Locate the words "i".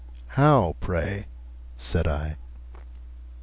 2.07-2.37